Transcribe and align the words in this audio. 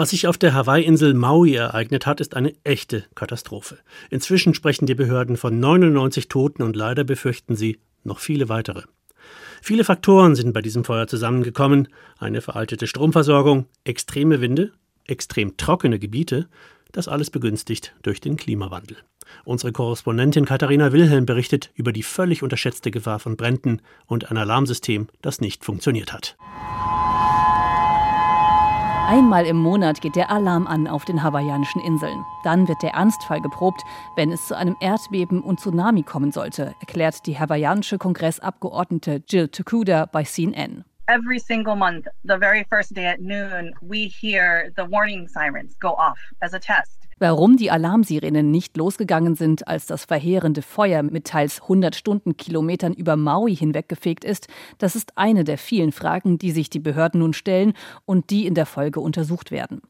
Was 0.00 0.08
sich 0.08 0.26
auf 0.26 0.38
der 0.38 0.54
Hawaii-Insel 0.54 1.12
Maui 1.12 1.52
ereignet 1.52 2.06
hat, 2.06 2.22
ist 2.22 2.34
eine 2.34 2.54
echte 2.64 3.04
Katastrophe. 3.14 3.76
Inzwischen 4.08 4.54
sprechen 4.54 4.86
die 4.86 4.94
Behörden 4.94 5.36
von 5.36 5.60
99 5.60 6.28
Toten 6.28 6.62
und 6.62 6.74
leider 6.74 7.04
befürchten 7.04 7.54
sie 7.54 7.80
noch 8.02 8.18
viele 8.18 8.48
weitere. 8.48 8.84
Viele 9.60 9.84
Faktoren 9.84 10.36
sind 10.36 10.54
bei 10.54 10.62
diesem 10.62 10.84
Feuer 10.84 11.06
zusammengekommen. 11.06 11.86
Eine 12.18 12.40
veraltete 12.40 12.86
Stromversorgung, 12.86 13.66
extreme 13.84 14.40
Winde, 14.40 14.72
extrem 15.06 15.58
trockene 15.58 15.98
Gebiete, 15.98 16.48
das 16.92 17.06
alles 17.06 17.28
begünstigt 17.28 17.94
durch 18.00 18.22
den 18.22 18.38
Klimawandel. 18.38 18.96
Unsere 19.44 19.70
Korrespondentin 19.70 20.46
Katharina 20.46 20.92
Wilhelm 20.92 21.26
berichtet 21.26 21.72
über 21.74 21.92
die 21.92 22.04
völlig 22.04 22.42
unterschätzte 22.42 22.90
Gefahr 22.90 23.18
von 23.18 23.36
Bränden 23.36 23.82
und 24.06 24.30
ein 24.30 24.38
Alarmsystem, 24.38 25.08
das 25.20 25.42
nicht 25.42 25.62
funktioniert 25.62 26.14
hat. 26.14 26.38
Einmal 29.10 29.44
im 29.44 29.56
Monat 29.56 30.00
geht 30.00 30.14
der 30.14 30.30
Alarm 30.30 30.68
an 30.68 30.86
auf 30.86 31.04
den 31.04 31.24
hawaiianischen 31.24 31.82
Inseln. 31.82 32.24
Dann 32.44 32.68
wird 32.68 32.80
der 32.80 32.92
Ernstfall 32.92 33.40
geprobt, 33.40 33.82
wenn 34.14 34.30
es 34.30 34.46
zu 34.46 34.56
einem 34.56 34.76
Erdbeben 34.78 35.42
und 35.42 35.58
Tsunami 35.58 36.04
kommen 36.04 36.30
sollte, 36.30 36.76
erklärt 36.78 37.26
die 37.26 37.36
hawaiianische 37.36 37.98
Kongressabgeordnete 37.98 39.20
Jill 39.28 39.48
Tokuda 39.48 40.06
bei 40.06 40.22
CNN. 40.22 40.84
Every 41.08 41.40
single 41.40 41.74
month, 41.74 42.06
the 42.22 42.38
very 42.38 42.64
first 42.70 42.94
day 42.94 43.08
at 43.08 43.20
noon, 43.20 43.74
we 43.80 44.06
hear 44.06 44.70
the 44.76 44.84
warning 44.88 45.26
sirens 45.26 45.76
go 45.80 45.88
off 45.88 46.20
as 46.40 46.54
a 46.54 46.60
test. 46.60 46.99
Warum 47.22 47.58
die 47.58 47.70
Alarmsirenen 47.70 48.50
nicht 48.50 48.78
losgegangen 48.78 49.34
sind, 49.34 49.68
als 49.68 49.84
das 49.84 50.06
verheerende 50.06 50.62
Feuer 50.62 51.02
mit 51.02 51.26
teils 51.26 51.60
100 51.60 51.94
Stundenkilometern 51.94 52.94
über 52.94 53.14
Maui 53.16 53.54
hinweggefegt 53.54 54.24
ist, 54.24 54.48
das 54.78 54.96
ist 54.96 55.18
eine 55.18 55.44
der 55.44 55.58
vielen 55.58 55.92
Fragen, 55.92 56.38
die 56.38 56.50
sich 56.50 56.70
die 56.70 56.78
Behörden 56.78 57.20
nun 57.20 57.34
stellen 57.34 57.74
und 58.06 58.30
die 58.30 58.46
in 58.46 58.54
der 58.54 58.64
Folge 58.64 59.00
untersucht 59.00 59.50
werden. 59.50 59.82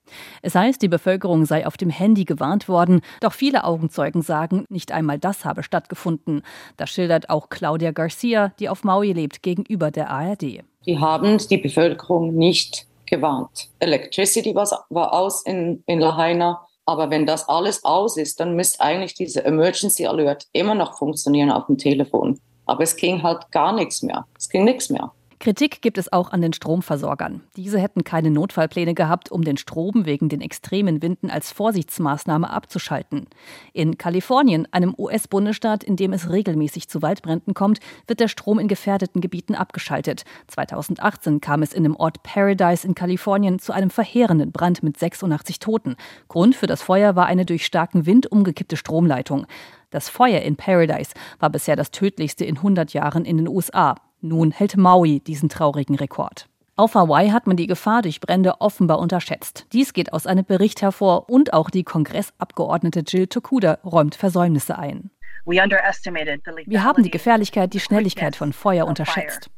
Es 0.43 0.57
heißt, 0.57 0.83
die 0.83 0.89
Bevölkerung 0.89 1.47
sei 1.47 1.69
auf 1.69 1.77
dem 1.77 1.89
Handy 1.89 2.25
gewarnt 2.25 2.69
worden, 2.69 3.01
doch 3.21 3.33
viele 3.33 3.63
Augenzeugen 3.63 4.23
sagen, 4.23 4.65
nicht 4.69 4.91
einmal 4.91 5.21
das 5.21 5.45
habe 5.45 5.63
stattgefunden. 5.63 6.43
Das 6.77 6.91
schildert 6.91 7.31
auch 7.31 7.49
Claudia 7.49 7.93
Garcia, 7.93 8.53
die 8.59 8.69
auf 8.69 8.83
Maui 8.83 9.13
lebt, 9.13 9.45
gegenüber 9.45 9.93
der 9.93 10.11
ARD. 10.11 10.65
Die 10.85 10.99
haben 10.99 11.39
die 11.39 11.59
Bevölkerung 11.59 12.35
nicht 12.35 12.89
gewarnt. 13.07 13.69
Electricity 13.79 14.53
war, 14.53 15.13
aus 15.13 15.45
in, 15.45 15.85
in 15.87 16.01
Lahaina. 16.01 16.67
Aber 16.91 17.09
wenn 17.09 17.25
das 17.25 17.49
alles 17.49 17.85
aus 17.85 18.17
ist, 18.17 18.41
dann 18.41 18.57
müsste 18.57 18.81
eigentlich 18.81 19.15
dieser 19.15 19.45
Emergency 19.45 20.09
Alert 20.09 20.49
immer 20.53 20.75
noch 20.75 20.99
funktionieren 20.99 21.53
auf 21.53 21.67
dem 21.67 21.79
Telefon. 21.79 22.41
Aber 22.67 22.83
es 22.83 22.97
ging 22.97 23.23
halt 23.23 23.53
gar 23.53 23.73
nichts 23.73 24.03
mehr. 24.03 24.27
Es 24.37 24.49
ging 24.49 24.65
nichts 24.65 24.91
mehr. 24.91 25.13
Kritik 25.43 25.81
gibt 25.81 25.97
es 25.97 26.13
auch 26.13 26.33
an 26.33 26.43
den 26.43 26.53
Stromversorgern. 26.53 27.41
Diese 27.57 27.79
hätten 27.79 28.05
keine 28.05 28.31
Notfallpläne 28.31 28.93
gehabt, 28.93 29.33
um 29.33 29.43
den 29.43 29.57
Strom 29.57 30.05
wegen 30.05 30.29
den 30.29 30.43
extremen 30.43 31.01
Winden 31.01 31.31
als 31.31 31.51
Vorsichtsmaßnahme 31.51 32.51
abzuschalten. 32.51 33.27
In 33.73 33.97
Kalifornien, 33.97 34.69
einem 34.71 34.95
US-Bundesstaat, 34.99 35.83
in 35.83 35.97
dem 35.97 36.13
es 36.13 36.29
regelmäßig 36.29 36.91
zu 36.91 37.01
Waldbränden 37.01 37.55
kommt, 37.55 37.81
wird 38.07 38.21
der 38.21 38.29
Strom 38.29 38.59
in 38.59 38.69
gefährdeten 38.69 39.23
Gebieten 39.23 39.55
abgeschaltet. 39.55 40.25
2018 40.49 41.41
kam 41.41 41.63
es 41.63 41.73
in 41.73 41.85
dem 41.85 41.97
Ort 41.97 42.23
Paradise 42.23 42.87
in 42.87 42.95
Kalifornien 42.95 43.59
zu 43.59 43.73
einem 43.73 43.89
verheerenden 43.89 44.53
Brand 44.53 44.83
mit 44.83 44.99
86 44.99 45.59
Toten. 45.59 45.97
Grund 46.29 46.55
für 46.55 46.67
das 46.67 46.83
Feuer 46.83 47.17
war 47.17 47.25
eine 47.25 47.47
durch 47.47 47.65
starken 47.65 48.05
Wind 48.05 48.31
umgekippte 48.31 48.77
Stromleitung. 48.77 49.47
Das 49.89 50.11
Feuer 50.11 50.43
in 50.43 50.57
Paradise 50.57 51.13
war 51.39 51.49
bisher 51.49 51.77
das 51.77 51.93
tödlichste 51.93 52.45
in 52.45 52.59
100 52.59 52.93
Jahren 52.93 53.25
in 53.25 53.39
den 53.39 53.49
USA. 53.49 53.95
Nun 54.21 54.51
hält 54.51 54.77
Maui 54.77 55.21
diesen 55.21 55.49
traurigen 55.49 55.95
Rekord. 55.97 56.47
Auf 56.77 56.95
Hawaii 56.95 57.31
hat 57.31 57.47
man 57.47 57.57
die 57.57 57.67
Gefahr 57.67 58.03
durch 58.03 58.21
Brände 58.21 58.61
offenbar 58.61 58.99
unterschätzt. 58.99 59.67
Dies 59.73 59.93
geht 59.93 60.13
aus 60.13 60.27
einem 60.27 60.45
Bericht 60.45 60.83
hervor 60.83 61.29
und 61.29 61.53
auch 61.53 61.69
die 61.69 61.85
Kongressabgeordnete 61.85 63.01
Jill 63.01 63.27
Tokuda 63.27 63.79
räumt 63.85 64.15
Versäumnisse 64.15 64.79
ein. 64.79 65.11
Wir 65.45 66.85
haben 66.85 67.03
die 67.03 67.11
Gefährlichkeit, 67.11 67.75
die 67.75 67.81
Schnelligkeit 67.81 68.37
von 68.37 68.53
Feuer 68.53 68.87
unterschätzt. 68.87 69.51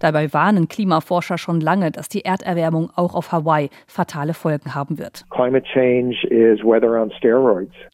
Dabei 0.00 0.32
warnen 0.32 0.68
Klimaforscher 0.68 1.38
schon 1.38 1.60
lange, 1.60 1.90
dass 1.92 2.08
die 2.08 2.24
Erderwärmung 2.24 2.90
auch 2.94 3.14
auf 3.14 3.32
Hawaii 3.32 3.70
fatale 3.86 4.34
Folgen 4.34 4.74
haben 4.74 4.98
wird. 4.98 5.24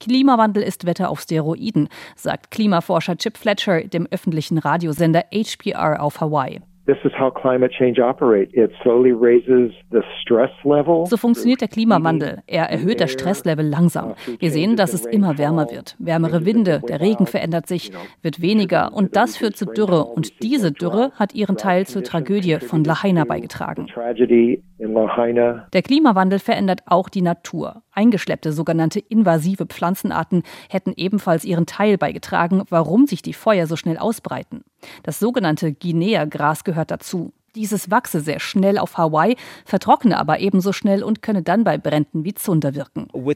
Klimawandel 0.01 0.63
ist 0.63 0.87
Wetter 0.87 1.11
auf 1.11 1.21
Steroiden, 1.21 1.89
sagt 2.17 2.51
Klimaforscher 2.51 3.17
Chip 3.17 3.37
Fletcher 3.37 3.83
dem 3.83 4.07
öffentlichen 4.11 4.59
Radiosender 4.59 5.25
HPR 5.33 6.03
auf 6.03 6.21
Hawaii. 6.21 6.61
So 11.07 11.17
funktioniert 11.17 11.61
der 11.61 11.69
Klimawandel. 11.69 12.43
Er 12.49 12.65
erhöht 12.71 13.01
das 13.01 13.13
Stresslevel 13.13 13.65
langsam. 13.65 14.15
Wir 14.41 14.51
sehen, 14.51 14.77
dass 14.77 14.93
es 14.93 15.07
immer 15.07 15.39
wärmer 15.39 15.71
wird. 15.71 15.95
Wärmere 16.01 16.45
Winde, 16.45 16.83
der 16.89 17.01
Regen 17.01 17.27
verändert 17.27 17.69
sich, 17.69 17.93
wird 18.23 18.43
weniger 18.43 18.93
und 18.95 19.15
das 19.15 19.37
führt 19.37 19.57
zu 19.57 19.67
Dürre. 19.67 20.05
Und 20.05 20.43
diese 20.43 20.73
Dürre 20.73 21.13
hat 21.15 21.35
ihren 21.35 21.57
Teil 21.57 21.87
zur 21.87 22.03
Tragödie 22.03 22.57
von 22.57 22.83
Lahaina 22.83 23.25
beigetragen. 23.25 23.87
Der 25.73 25.83
Klimawandel 25.83 26.41
verändert 26.41 26.81
auch 26.87 27.09
die 27.09 27.23
Natur. 27.23 27.83
Eingeschleppte 27.93 28.53
sogenannte 28.53 28.99
invasive 28.99 29.67
Pflanzenarten 29.67 30.43
hätten 30.69 30.93
ebenfalls 30.97 31.45
ihren 31.45 31.67
Teil 31.67 31.99
beigetragen, 31.99 32.63
warum 32.69 33.07
sich 33.07 33.23
die 33.23 33.35
Feuer 33.35 33.67
so 33.67 33.77
schnell 33.77 33.99
ausbreiten. 33.99 34.65
Das 35.03 35.19
sogenannte 35.19 35.73
Guinea-Gras 35.73 36.65
gehört 36.65 36.91
dazu. 36.91 37.33
Dieses 37.55 37.91
wachse 37.91 38.21
sehr 38.21 38.41
schnell 38.41 38.79
auf 38.79 38.97
Hawaii, 38.97 39.37
vertrockne 39.67 40.19
aber 40.19 40.41
ebenso 40.41 40.73
schnell 40.73 41.03
und 41.03 41.21
könne 41.21 41.43
dann 41.43 41.65
bei 41.65 41.77
Bränden 41.77 42.25
wie 42.25 42.33
Zunder 42.33 42.75
wirken. 42.75 43.09
Uh, 43.13 43.19
uh, 43.19 43.33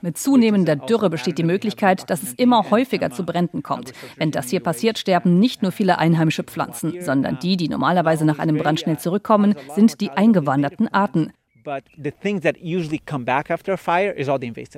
Mit 0.00 0.18
zunehmender 0.18 0.76
Dürre 0.76 1.10
besteht 1.10 1.36
die 1.36 1.42
Möglichkeit, 1.42 2.08
dass 2.08 2.22
es 2.22 2.32
immer 2.32 2.70
häufiger 2.70 3.10
zu 3.10 3.26
Bränden 3.26 3.62
kommt. 3.62 3.92
Wenn 4.16 4.30
das 4.30 4.48
hier 4.48 4.60
passiert, 4.60 4.96
sterben 4.96 5.38
nicht 5.38 5.60
nur 5.60 5.72
viele 5.72 5.98
einheimische 5.98 6.44
Pflanzen, 6.44 7.02
sondern 7.02 7.38
die, 7.40 7.58
die 7.58 7.68
normalerweise 7.68 8.24
nach 8.24 8.38
einem 8.38 8.56
Brand 8.56 8.80
schnell 8.80 8.98
zurückkommen, 8.98 9.54
sind 9.74 10.00
die 10.00 10.08
eingewanderten 10.10 10.88
Arten. 10.88 11.30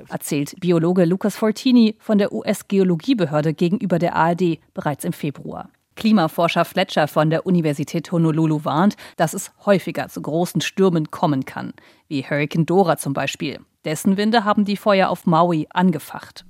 Erzählt 0.09 0.55
Biologe 0.59 1.05
Lucas 1.05 1.35
Fortini 1.35 1.95
von 1.99 2.17
der 2.17 2.31
US-Geologiebehörde 2.31 3.53
gegenüber 3.53 3.99
der 3.99 4.15
ARD 4.15 4.59
bereits 4.73 5.05
im 5.05 5.13
Februar. 5.13 5.69
Klimaforscher 5.95 6.65
Fletcher 6.65 7.07
von 7.07 7.29
der 7.29 7.45
Universität 7.45 8.11
Honolulu 8.11 8.65
warnt, 8.65 8.95
dass 9.15 9.33
es 9.33 9.53
häufiger 9.65 10.09
zu 10.09 10.21
großen 10.21 10.61
Stürmen 10.61 11.09
kommen 11.09 11.45
kann, 11.45 11.73
wie 12.07 12.23
Hurricane 12.23 12.65
Dora 12.65 12.97
zum 12.97 13.13
Beispiel. 13.13 13.59
Dessen 13.85 14.17
Winde 14.17 14.43
haben 14.43 14.65
die 14.65 14.77
Feuer 14.77 15.09
auf 15.09 15.25
Maui 15.25 15.67
angefacht. 15.69 16.43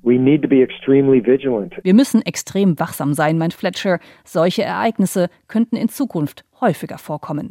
Wir 1.84 1.94
müssen 1.94 2.22
extrem 2.22 2.79
wachsam 2.79 3.13
sein, 3.13 3.38
meint 3.38 3.53
Fletcher. 3.53 4.00
Solche 4.24 4.63
Ereignisse 4.63 5.29
könnten 5.47 5.75
in 5.75 5.90
Zukunft 5.90 6.45
häufiger 6.62 6.97
vorkommen. 6.97 7.44